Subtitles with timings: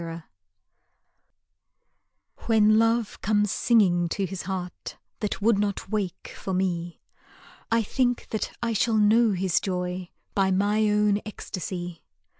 [0.01, 0.23] Song
[2.47, 6.99] When Love comes singing to his heart That would not wake for me,
[7.71, 12.01] I think that I shall know his joy By my own ecstasy.